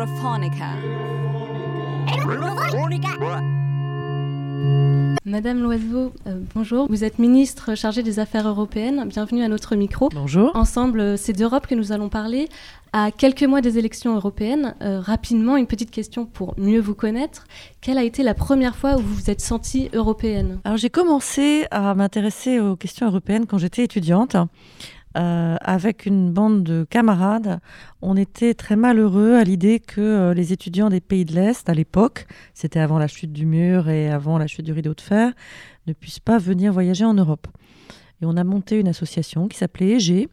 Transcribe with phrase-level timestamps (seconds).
[0.00, 0.64] Europhonica.
[5.26, 6.86] Madame Loiseau, euh, bonjour.
[6.88, 9.04] Vous êtes ministre chargée des Affaires européennes.
[9.06, 10.08] Bienvenue à notre micro.
[10.08, 10.52] Bonjour.
[10.56, 12.48] Ensemble, euh, c'est d'Europe que nous allons parler.
[12.94, 17.46] À quelques mois des élections européennes, euh, rapidement, une petite question pour mieux vous connaître.
[17.82, 20.60] Quelle a été la première fois où vous vous êtes sentie européenne?
[20.64, 24.34] Alors j'ai commencé à m'intéresser aux questions européennes quand j'étais étudiante.
[25.16, 27.58] Euh, avec une bande de camarades,
[28.00, 31.74] on était très malheureux à l'idée que euh, les étudiants des pays de l'Est, à
[31.74, 35.32] l'époque, c'était avant la chute du mur et avant la chute du rideau de fer,
[35.88, 37.48] ne puissent pas venir voyager en Europe.
[38.22, 40.28] Et on a monté une association qui s'appelait EG,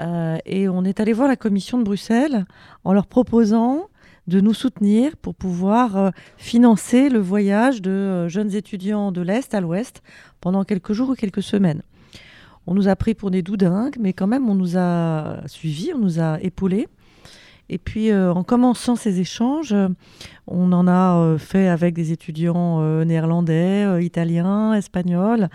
[0.00, 2.46] euh, et on est allé voir la commission de Bruxelles
[2.84, 3.88] en leur proposant
[4.28, 10.02] de nous soutenir pour pouvoir financer le voyage de jeunes étudiants de l'Est à l'Ouest
[10.40, 11.82] pendant quelques jours ou quelques semaines.
[12.66, 15.98] On nous a pris pour des doudingues, mais quand même on nous a suivis, on
[15.98, 16.88] nous a épaulés.
[17.68, 19.74] Et puis euh, en commençant ces échanges,
[20.46, 25.48] on en a euh, fait avec des étudiants euh, néerlandais, italiens, espagnols.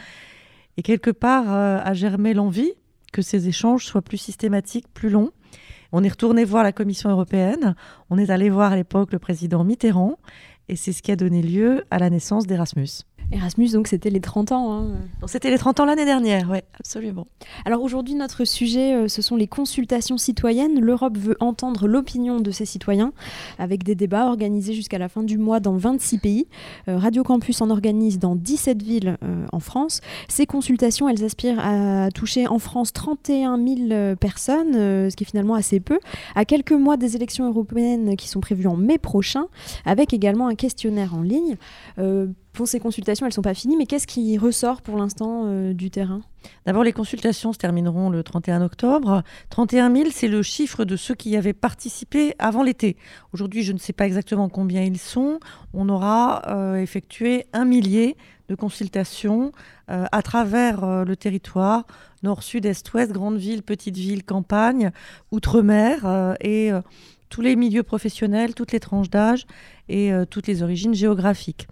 [0.78, 2.72] Et quelque part a germé l'envie
[3.12, 5.31] que ces échanges soient plus systématiques, plus longs.
[5.92, 7.75] On est retourné voir la Commission européenne,
[8.09, 10.18] on est allé voir à l'époque le président Mitterrand,
[10.70, 13.03] et c'est ce qui a donné lieu à la naissance d'Erasmus.
[13.32, 14.74] Erasmus, donc c'était les 30 ans.
[14.74, 14.88] hein.
[15.22, 17.28] Donc, C'était les 30 ans l'année dernière, oui, absolument.
[17.66, 20.80] Alors aujourd'hui, notre sujet, euh, ce sont les consultations citoyennes.
[20.80, 23.14] L'Europe veut entendre l'opinion de ses citoyens
[23.58, 26.48] avec des débats organisés jusqu'à la fin du mois dans 26 pays.
[26.88, 30.02] Euh, Radio Campus en organise dans 17 villes euh, en France.
[30.28, 35.28] Ces consultations, elles aspirent à toucher en France 31 000 euh, personnes, ce qui est
[35.28, 36.00] finalement assez peu,
[36.36, 39.46] à quelques mois des élections européennes qui sont prévues en mai prochain,
[39.86, 41.56] avec également un questionnaire en ligne.
[42.54, 45.74] Pour ces consultations, elles ne sont pas finies, mais qu'est-ce qui ressort pour l'instant euh,
[45.74, 46.22] du terrain?
[46.66, 49.24] D'abord, les consultations se termineront le 31 octobre.
[49.50, 52.98] 31 000, c'est le chiffre de ceux qui y avaient participé avant l'été.
[53.34, 55.40] Aujourd'hui, je ne sais pas exactement combien ils sont.
[55.74, 58.18] On aura euh, effectué un millier
[58.50, 59.54] de consultations
[59.90, 61.86] euh, à travers le territoire,
[62.22, 64.92] nord, sud, est, ouest, grandes villes, petites villes, campagnes,
[65.31, 66.72] outre-mer et
[67.31, 69.46] tous les milieux professionnels, toutes les tranches d'âge
[69.90, 71.68] et euh, toutes les origines géographiques.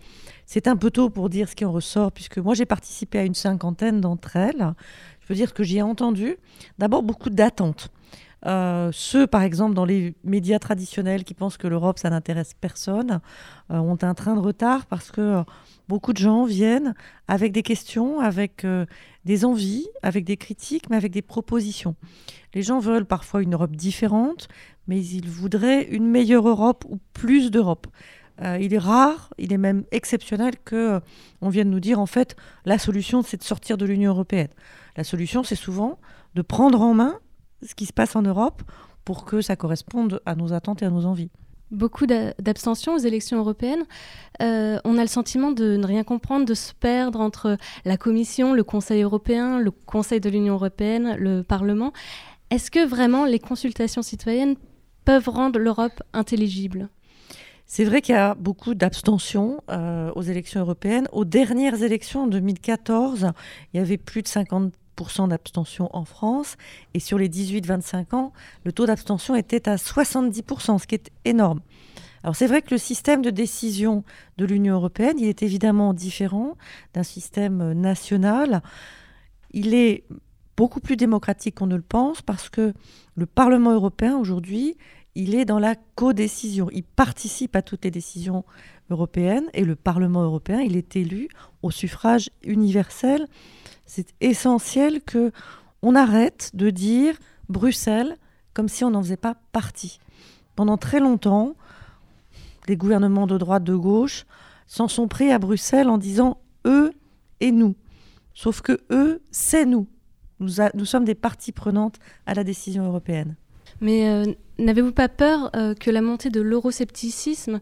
[0.45, 3.23] C'est un peu tôt pour dire ce qui en ressort, puisque moi j'ai participé à
[3.23, 4.73] une cinquantaine d'entre elles.
[5.19, 6.37] Je peux dire que j'y ai entendu
[6.79, 7.91] d'abord beaucoup d'attentes.
[8.45, 13.19] Euh, ceux, par exemple, dans les médias traditionnels qui pensent que l'Europe, ça n'intéresse personne,
[13.71, 15.43] euh, ont un train de retard parce que euh,
[15.87, 16.93] beaucoup de gens viennent
[17.27, 18.65] avec des questions, avec
[19.25, 21.95] des envies, avec des critiques, mais avec des propositions.
[22.53, 24.47] Les gens veulent parfois une Europe différente,
[24.87, 27.87] mais ils voudraient une meilleure Europe ou plus d'Europe.
[28.41, 31.01] Il est rare, il est même exceptionnel que
[31.41, 34.47] on vienne nous dire en fait la solution c'est de sortir de l'Union européenne.
[34.95, 35.99] La solution c'est souvent
[36.35, 37.19] de prendre en main
[37.65, 38.61] ce qui se passe en Europe
[39.05, 41.31] pour que ça corresponde à nos attentes et à nos envies.
[41.71, 43.83] Beaucoup d'a- d'abstention aux élections européennes.
[44.41, 48.53] Euh, on a le sentiment de ne rien comprendre, de se perdre entre la Commission,
[48.53, 51.93] le Conseil européen, le Conseil de l'Union européenne, le Parlement.
[52.49, 54.55] Est-ce que vraiment les consultations citoyennes
[55.05, 56.89] peuvent rendre l'Europe intelligible?
[57.67, 61.07] C'est vrai qu'il y a beaucoup d'abstention euh, aux élections européennes.
[61.11, 63.27] Aux dernières élections en 2014,
[63.73, 64.71] il y avait plus de 50%
[65.27, 66.57] d'abstention en France.
[66.93, 68.33] Et sur les 18-25 ans,
[68.63, 71.61] le taux d'abstention était à 70%, ce qui est énorme.
[72.23, 74.03] Alors c'est vrai que le système de décision
[74.37, 76.57] de l'Union européenne, il est évidemment différent
[76.93, 78.61] d'un système national.
[79.51, 80.03] Il est
[80.57, 82.73] beaucoup plus démocratique qu'on ne le pense parce que
[83.15, 84.75] le Parlement européen aujourd'hui,
[85.15, 86.69] il est dans la codécision.
[86.71, 88.45] Il participe à toutes les décisions
[88.89, 91.29] européennes et le Parlement européen, il est élu
[91.61, 93.27] au suffrage universel.
[93.85, 95.31] C'est essentiel que
[95.81, 97.15] on arrête de dire
[97.47, 98.17] Bruxelles
[98.53, 99.99] comme si on n'en faisait pas partie.
[100.55, 101.55] Pendant très longtemps,
[102.67, 104.25] les gouvernements de droite, de gauche
[104.67, 106.91] s'en sont pris à Bruxelles en disant eux
[107.39, 107.75] et nous.
[108.33, 109.87] Sauf que eux, c'est nous.
[110.39, 113.35] Nous, nous sommes des parties prenantes à la décision européenne.
[113.81, 114.25] Mais euh,
[114.57, 117.59] n'avez-vous pas peur euh, que la montée de l'euroscepticisme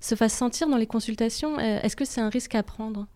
[0.00, 1.58] se fasse sentir dans les consultations?
[1.58, 3.06] Euh, Est-ce que c'est un risque à prendre?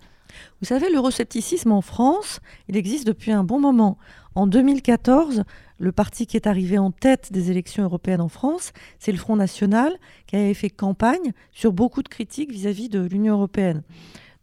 [0.60, 3.98] Vous savez, l'euroscepticisme en France, il existe depuis un bon moment.
[4.34, 5.44] En 2014,
[5.78, 9.36] le parti qui est arrivé en tête des élections européennes en France, c'est le Front
[9.36, 9.92] National,
[10.26, 13.82] qui avait fait campagne sur beaucoup de critiques vis-à-vis de l'Union européenne.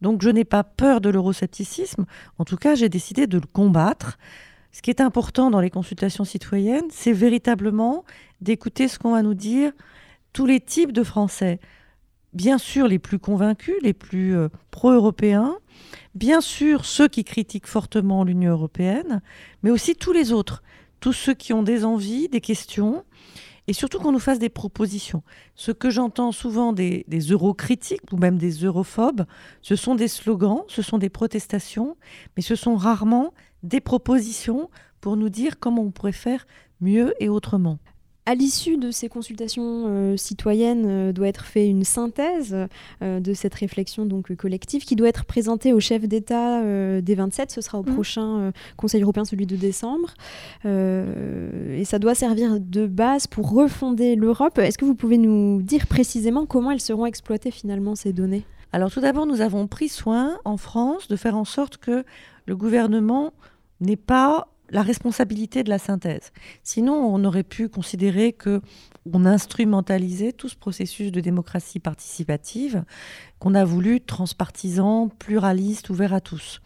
[0.02, 2.06] Donc je n'ai pas peur de l'euroscepticisme,
[2.38, 4.18] en tout cas j'ai décidé de le combattre.
[4.72, 8.06] Ce qui est important dans les consultations citoyennes, c'est véritablement
[8.42, 9.72] d'écouter ce qu'on va nous dire
[10.34, 11.60] tous les types de Français.
[12.34, 15.58] Bien sûr les plus convaincus, les plus euh, pro-européens,
[16.14, 19.22] bien sûr ceux qui critiquent fortement l'Union européenne,
[19.64, 20.62] mais aussi tous les autres,
[21.00, 23.04] tous ceux qui ont des envies, des questions.
[23.68, 25.24] et surtout qu'on nous fasse des propositions.
[25.56, 29.26] Ce que j'entends souvent des, des eurocritiques ou même des europhobes,
[29.62, 31.98] ce sont des slogans, ce sont des protestations,
[32.36, 33.34] mais ce sont rarement
[33.64, 34.70] des propositions
[35.02, 36.46] pour nous dire comment on pourrait faire
[36.82, 37.80] mieux et autrement.
[38.30, 42.56] À l'issue de ces consultations euh, citoyennes, euh, doit être fait une synthèse
[43.02, 46.62] euh, de cette réflexion donc collective qui doit être présentée au chef d'État
[47.02, 47.50] des 27.
[47.50, 47.94] Ce sera au mmh.
[47.94, 50.14] prochain Conseil européen, celui de décembre.
[50.64, 54.60] et ça doit servir de base pour refonder l'Europe.
[54.60, 58.44] Est-ce que vous pouvez nous dire précisément comment elles seront exploitées finalement ces données?
[58.72, 62.06] Alors tout d'abord, nous avons pris soin en France de faire en sorte que
[62.50, 63.32] le gouvernement
[63.80, 66.32] n'ait pas la responsabilité de la synthèse.
[66.64, 68.62] Sinon, on aurait pu considérer que
[69.14, 72.84] on instrumentalisait tout ce processus de démocratie participative
[73.38, 76.60] qu'on a voulu transpartisan, pluraliste, ouvert à tous.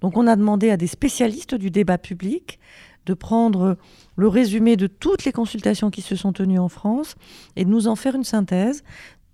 [0.00, 2.58] Donc on a demandé à des spécialistes du débat public
[3.06, 3.76] de prendre
[4.16, 7.14] le résumé de toutes les consultations qui se sont tenues en France
[7.54, 8.82] et de nous en faire une synthèse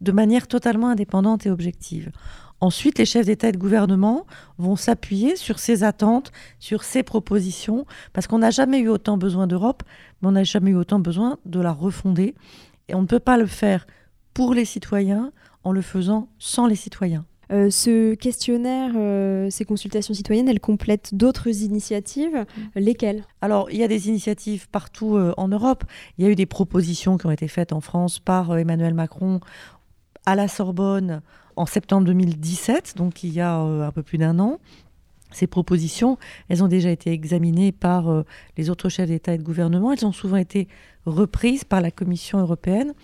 [0.03, 2.11] de manière totalement indépendante et objective.
[2.65, 4.25] Ensuite, les chefs d'État et de gouvernement
[4.57, 7.85] vont s'appuyer sur ces attentes, sur ces propositions,
[8.15, 9.83] parce qu'on n'a jamais eu autant besoin d'Europe,
[10.23, 12.35] mais on n'a jamais eu autant besoin de la refonder.
[12.89, 13.87] Et on ne peut pas le faire
[14.33, 15.31] pour les citoyens
[15.63, 17.27] en le faisant sans les citoyens.
[17.53, 22.47] Euh, ce questionnaire, euh, ces consultations citoyennes, elles complètent d'autres initiatives.
[22.77, 23.27] Lesquelles?
[23.43, 25.85] Alors, il y a des initiatives partout euh, en Europe.
[26.17, 29.41] Il y a eu des propositions qui ont été faites en France par Emmanuel Macron
[30.25, 31.21] à la Sorbonne
[31.57, 34.59] en septembre 2017, donc il y a euh, un peu plus d'un an.
[35.31, 36.17] Ces propositions,
[36.49, 38.25] elles ont déjà été examinées par euh,
[38.57, 39.93] les autres chefs d'État et de gouvernement.
[39.93, 40.69] Elles ont souvent été
[41.07, 42.95] reprises par la Commission européenne.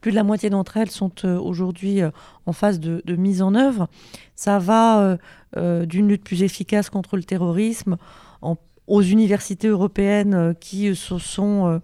[0.00, 2.00] Plus de la moitié d'entre elles sont euh, aujourd'hui
[2.44, 3.88] en phase de, mise en œuvre.
[4.34, 5.18] Ça va
[5.56, 7.96] d'une lutte plus efficace contre le terrorisme
[8.86, 11.80] aux universités européennes qui se sont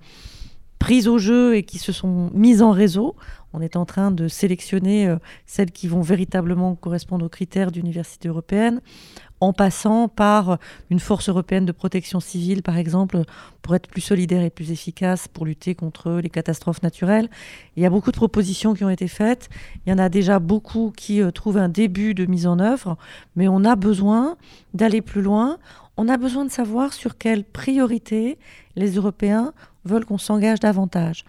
[0.78, 3.14] prises au jeu et qui se sont mises en réseau.
[3.52, 5.16] On est en train de sélectionner euh,
[5.46, 8.80] celles qui vont véritablement correspondre aux critères d'université européenne,
[9.40, 10.58] en passant par
[10.88, 13.22] une force européenne de protection civile, par exemple,
[13.60, 17.28] pour être plus solidaire et plus efficace pour lutter contre les catastrophes naturelles.
[17.76, 19.48] Il y a beaucoup de propositions qui ont été faites.
[19.84, 22.96] Il y en a déjà beaucoup qui euh, trouvent un début de mise en œuvre,
[23.34, 24.36] mais on a besoin
[24.74, 25.58] d'aller plus loin.
[25.96, 28.38] On a besoin de savoir sur quelles priorités
[28.76, 29.52] les Européens
[29.84, 31.24] veulent qu'on s'engage davantage.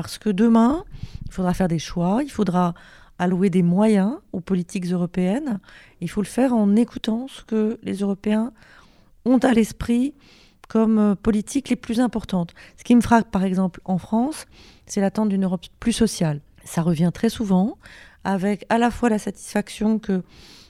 [0.00, 0.84] Parce que demain,
[1.26, 2.74] il faudra faire des choix, il faudra
[3.18, 5.58] allouer des moyens aux politiques européennes.
[6.00, 8.52] Il faut le faire en écoutant ce que les Européens
[9.24, 10.14] ont à l'esprit
[10.68, 12.54] comme euh, politiques les plus importantes.
[12.76, 14.46] Ce qui me frappe, par exemple, en France,
[14.86, 16.42] c'est l'attente d'une Europe plus sociale.
[16.62, 17.76] Ça revient très souvent,
[18.22, 20.22] avec à la fois la satisfaction que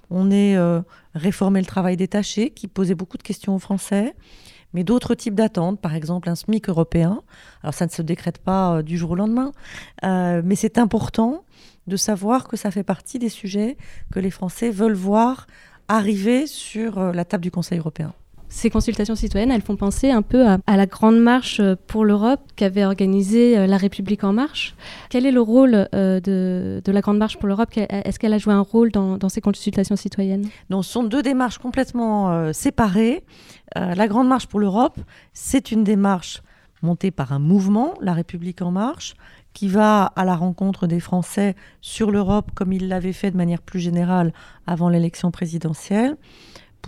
[0.08, 0.80] on ait euh,
[1.14, 4.14] réformé le travail détaché, qui posait beaucoup de questions aux Français,
[4.74, 7.22] mais d'autres types d'attentes, par exemple un SMIC européen.
[7.62, 9.52] Alors ça ne se décrète pas euh, du jour au lendemain,
[10.04, 11.44] euh, mais c'est important
[11.86, 13.76] de savoir que ça fait partie des sujets
[14.12, 15.46] que les Français veulent voir
[15.88, 18.12] arriver sur euh, la table du Conseil européen.
[18.48, 22.84] Ces consultations citoyennes, elles font penser un peu à, la grande marche pour l'Europe qu'avait
[22.84, 24.74] organisée La République en marche.
[25.10, 27.68] Quel est le rôle de, la grande marche pour l'Europe?
[27.76, 30.48] Est-ce qu'elle a joué un rôle dans, ces consultations citoyennes?
[30.70, 33.22] Non, ce sont deux démarches complètement séparées.
[33.76, 34.98] Euh, la Grande Marche pour l'Europe,
[35.32, 36.42] c'est une démarche
[36.82, 39.14] montée par un mouvement, La République en marche,
[39.52, 43.60] qui va à la rencontre des Français sur l'Europe comme il l'avait fait de manière
[43.60, 44.32] plus générale
[44.66, 46.16] avant l'élection présidentielle,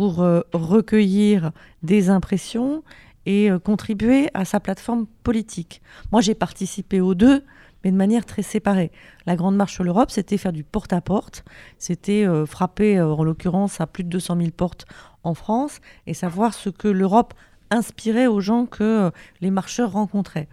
[0.00, 1.52] pour euh, recueillir
[1.83, 2.83] des impressions
[3.26, 5.83] et euh, contribuer à sa plateforme politique.
[6.11, 7.45] Moi, j'ai participé aux deux,
[7.85, 8.92] mais de manière très séparée.
[9.26, 11.45] La Grande Marche sur l'Europe, c'était faire du porte-à-porte,
[11.76, 14.87] c'était frapper, en l'occurrence, à plus de 200 000 portes
[15.23, 17.35] en France et savoir ce que l'Europe
[17.71, 19.11] inspirait aux gens que euh,
[19.42, 20.49] les marcheurs rencontraient.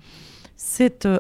[0.57, 1.19] C'est euh,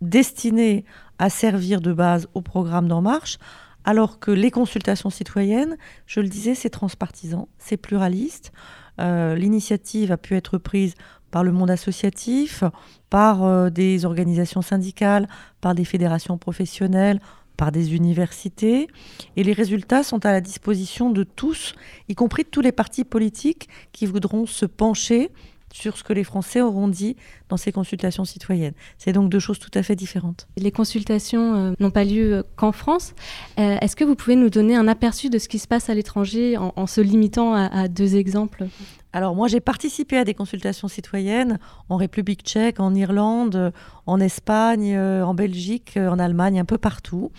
[0.00, 0.84] destiné
[1.18, 3.38] à servir de base au programme d'En Marche,
[3.84, 5.76] alors que les consultations citoyennes,
[6.06, 8.52] je le disais, c'est transpartisan, c'est pluraliste.
[9.00, 10.94] Euh, l'initiative a pu être prise
[11.30, 12.62] par le monde associatif,
[13.10, 15.28] par des organisations syndicales,
[15.60, 17.18] par des fédérations professionnelles,
[17.56, 18.88] par des universités,
[19.36, 21.74] et les résultats sont à la disposition de tous,
[22.08, 25.30] y compris de tous les partis politiques qui voudront se pencher
[25.74, 27.16] sur ce que les Français auront dit
[27.48, 28.74] dans ces consultations citoyennes.
[28.96, 30.46] C'est donc deux choses tout à fait différentes.
[30.56, 33.12] Les consultations euh, n'ont pas lieu euh, qu'en France.
[33.58, 35.94] Euh, est-ce que vous pouvez nous donner un aperçu de ce qui se passe à
[35.94, 38.66] l'étranger en, se limitant à, deux exemples?
[39.12, 43.72] Alors moi j'ai participé à des consultations citoyennes en République tchèque, en Irlande,
[44.06, 47.30] en Espagne, en Belgique, en Allemagne, un peu partout.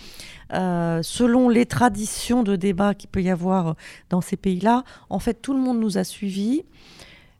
[0.52, 3.76] selon les traditions de débat qu'il peut y avoir
[4.10, 6.64] dans ces pays-là, en fait tout le monde nous a suivis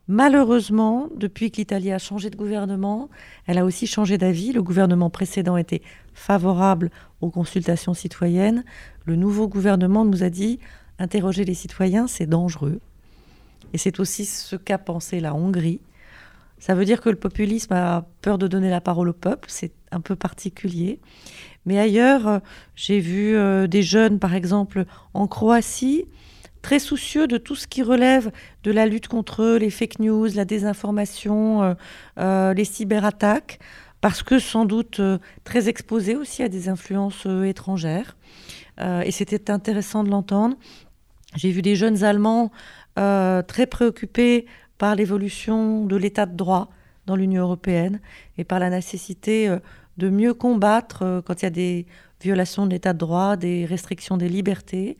[0.08, 3.08] Malheureusement, depuis que l'Italie a changé de gouvernement,
[3.46, 4.52] elle a aussi changé d'avis.
[4.52, 5.82] Le gouvernement précédent était
[6.14, 8.64] favorable aux consultations citoyennes.
[9.04, 10.60] Le nouveau gouvernement nous a dit
[11.00, 12.80] interroger les citoyens, c'est dangereux.
[13.72, 15.80] Et c'est aussi ce qu'a pensé la Hongrie.
[16.58, 19.72] Ça veut dire que le populisme a peur de donner la parole au peuple, c'est
[19.90, 21.00] un peu particulier.
[21.66, 22.38] Mais ailleurs, euh,
[22.76, 26.06] j'ai vu euh, des jeunes, par exemple, en Croatie,
[26.66, 28.32] très soucieux de tout ce qui relève
[28.64, 31.76] de la lutte contre les fake news, la désinformation,
[32.18, 33.60] euh, les cyberattaques,
[34.00, 35.00] parce que sans doute
[35.44, 38.16] très exposés aussi à des influences étrangères.
[38.80, 40.56] et c'était intéressant de l'entendre.
[41.36, 42.50] J'ai vu des jeunes Allemands
[42.96, 44.46] très préoccupés
[44.78, 46.68] par l'évolution de l'état de droit
[47.06, 48.00] dans l'Union européenne
[48.36, 49.58] et par la nécessité euh,
[49.96, 51.86] de mieux combattre euh, quand il y a des
[52.20, 54.98] violations de l'état de droit, des restrictions des libertés.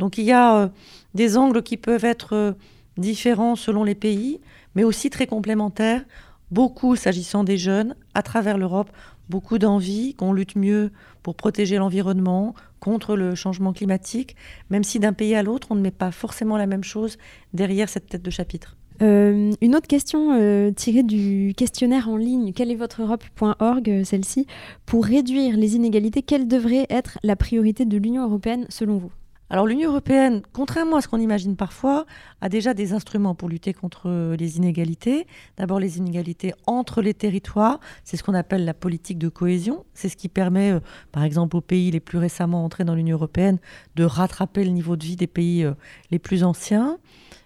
[0.00, 0.68] Donc il y a euh,
[1.14, 2.56] des angles qui peuvent être
[2.96, 4.40] différents selon les pays,
[4.74, 6.02] mais aussi très complémentaires.
[6.50, 8.90] Beaucoup, s'agissant des jeunes, à travers l'Europe,
[9.28, 10.90] beaucoup d'envie qu'on lutte mieux
[11.22, 14.34] pour protéger l'environnement, contre le changement climatique,
[14.70, 17.18] même si d'un pays à l'autre, on ne met pas forcément la même chose
[17.52, 18.76] derrière cette tête de chapitre.
[19.02, 24.04] Euh, une autre question euh, tirée du questionnaire en ligne, quelle est votre Europe.org, euh,
[24.04, 24.46] celle-ci,
[24.84, 29.12] pour réduire les inégalités, quelle devrait être la priorité de l'Union européenne selon vous?
[29.50, 32.06] Alors l'Union européenne, contrairement à ce qu'on imagine parfois,
[32.40, 35.26] a déjà des instruments pour lutter contre les inégalités.
[35.56, 39.84] D'abord les inégalités entre les territoires, c'est ce qu'on appelle la politique de cohésion.
[39.92, 40.78] C'est ce qui permet,
[41.10, 43.58] par exemple, aux pays les plus récemment entrés dans l'Union européenne
[43.96, 45.66] de rattraper le niveau de vie des pays
[46.12, 46.98] les plus anciens.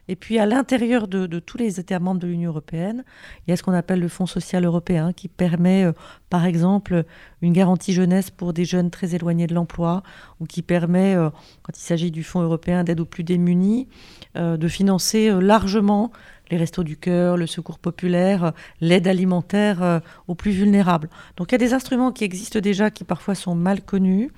[0.09, 3.05] Et puis à l'intérieur de, tous les États membres de l'Union européenne,
[3.47, 5.93] il y a ce qu'on appelle le Fonds social européen qui permet, euh,
[6.31, 7.05] par exemple,
[7.43, 10.03] une garantie jeunesse pour des jeunes très éloignés de l'emploi,
[10.41, 11.31] ou qui permet, euh,
[11.63, 13.89] quand il s'agit du Fonds européen d'aide aux plus démunis,
[14.37, 16.13] euh, de financer largement
[16.55, 21.11] les restos du cœur, le secours populaire, l'aide alimentaire aux plus vulnérables.
[21.37, 24.31] Donc il y a des instruments qui existent déjà qui parfois sont mal connus.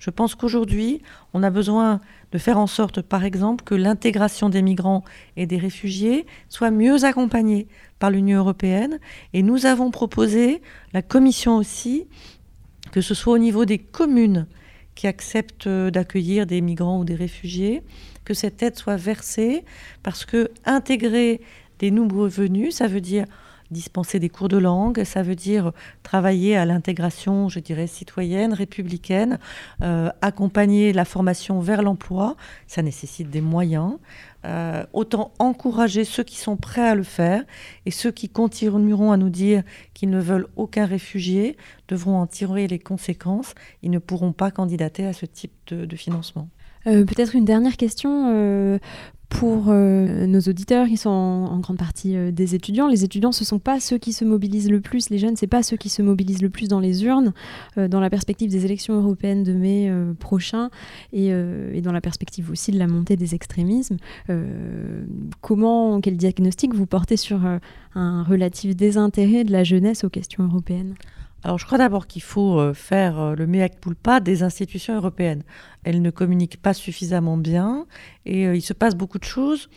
[0.00, 1.00] Je pense qu'aujourd'hui,
[1.32, 2.00] on a besoin
[2.32, 5.04] de faire en sorte, par exemple, que l'intégration des migrants
[5.36, 7.68] et des réfugiés soit mieux accompagnée
[8.00, 8.98] par l'Union européenne.
[9.32, 10.62] Et nous avons proposé,
[10.92, 12.08] la Commission aussi,
[12.90, 14.48] que ce soit au niveau des communes
[14.94, 17.82] qui acceptent d'accueillir des migrants ou des réfugiés,
[18.24, 19.64] que cette aide soit versée,
[20.02, 21.40] parce que intégrer
[21.78, 23.24] des nouveaux venus, ça veut dire
[23.70, 25.72] dispenser des cours de langue, ça veut dire
[26.02, 29.38] travailler à l'intégration, je dirais, citoyenne, républicaine,
[29.82, 32.36] euh, accompagner la formation vers l'emploi,
[32.66, 33.98] ça nécessite des moyens.
[34.46, 37.44] Euh, autant encourager ceux qui sont prêts à le faire
[37.84, 39.62] et ceux qui continueront à nous dire
[39.92, 41.58] qu'ils ne veulent aucun réfugié
[41.88, 43.54] devront en tirer les conséquences.
[43.82, 46.48] Ils ne pourront pas candidater à ce type de, financement.
[46.86, 48.78] Euh, peut-être une dernière question
[49.30, 52.88] pour euh, nos auditeurs, ils sont en, grande partie euh, des étudiants.
[52.88, 55.08] Les étudiants, ce ne sont pas ceux qui se mobilisent le plus.
[55.08, 57.32] Les jeunes, ce n'est pas ceux qui se mobilisent le plus dans les urnes,
[57.78, 60.68] euh, dans la perspective des élections européennes de mai prochain
[61.12, 63.96] et, et, dans la perspective aussi de la montée des extrémismes.
[65.40, 67.40] comment, quel diagnostic vous portez sur
[67.94, 70.94] un relatif désintérêt de la jeunesse aux questions européennes?
[71.42, 75.42] Alors je crois d'abord qu'il faut euh, faire euh, le mea culpa des institutions européennes.
[75.84, 77.86] Elles ne communiquent pas suffisamment bien
[78.26, 79.70] et euh, il se passe beaucoup de choses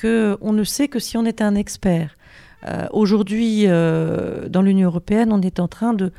[0.00, 2.16] qu'on ne sait que si on est un expert.
[2.92, 6.12] Aujourd'hui, dans l'Union européenne, on est en train de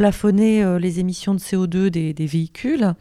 [0.00, 2.94] plafonner euh, les émissions de CO2 des, véhicules.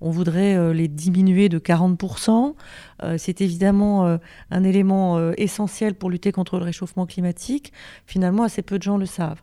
[0.00, 2.54] On voudrait euh, les diminuer de 40%.
[3.02, 4.18] Euh, c'est évidemment
[4.52, 7.72] un élément essentiel pour lutter contre le réchauffement climatique.
[8.06, 9.42] Finalement, assez peu de gens le savent.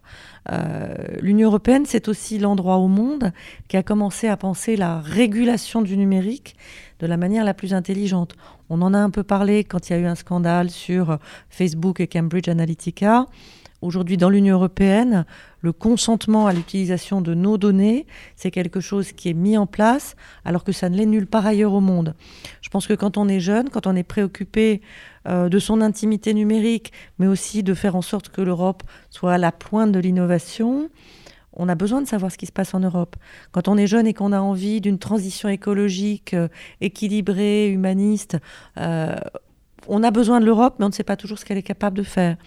[1.19, 3.33] L'Union européenne, c'est aussi l'endroit au monde
[3.67, 6.55] qui a commencé à penser la régulation du numérique
[7.01, 8.35] de la manière la plus intelligente.
[8.69, 11.99] On en a un peu parlé quand il y a eu un scandale sur Facebook
[11.99, 13.27] et Cambridge Analytica.
[13.81, 15.25] Aujourd'hui, dans l'Union européenne,
[15.61, 20.15] le consentement à l'utilisation de nos données, c'est quelque chose qui est mis en place,
[20.45, 22.13] alors que ça ne l'est nulle part ailleurs au monde.
[22.61, 24.81] Je pense que quand on est jeune, quand on est préoccupé
[25.27, 29.37] euh, de son intimité numérique, mais aussi de faire en sorte que l'Europe soit à
[29.39, 30.89] la pointe de l'innovation,
[31.53, 33.15] on a besoin de savoir ce qui se passe en Europe.
[33.51, 36.49] Quand on est jeune et qu'on a envie d'une transition écologique euh,
[36.81, 38.37] équilibrée, humaniste,
[38.77, 39.15] euh,
[39.87, 41.97] on a besoin de l'Europe, mais on ne sait pas toujours ce qu'elle est capable
[41.97, 42.37] de faire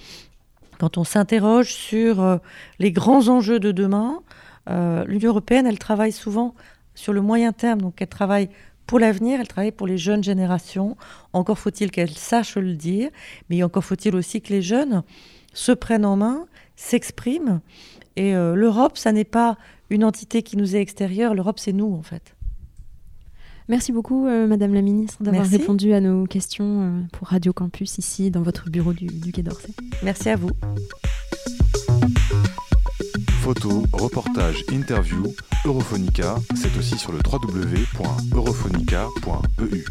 [0.79, 2.37] quand on s'interroge sur euh,
[2.79, 4.21] les grands enjeux de demain,
[4.71, 6.55] euh, l'Union européenne, elle travaille souvent
[6.95, 8.49] sur le moyen terme, donc elle travaille
[8.87, 10.97] pour l'avenir, elle travaille pour les jeunes générations.
[11.33, 13.11] Encore faut-il qu'elle sache le dire,
[13.51, 15.03] mais encore faut-il aussi que les jeunes
[15.53, 17.61] se prennent en main, s'expriment.
[18.17, 19.57] Et euh, l'Europe, ça n'est pas
[19.91, 22.34] une entité qui nous est extérieure, l'Europe, c'est nous, en fait.
[23.69, 28.43] Merci beaucoup, Madame la Ministre, d'avoir répondu à nos questions pour Radio Campus ici dans
[28.43, 29.73] votre bureau du, du Quai d'Orsay.
[30.03, 30.51] Merci à vous.
[33.41, 35.35] Photos, reportages, interviews,
[35.67, 39.85] Europhonica, c'est aussi sur le www.europhonica.eu.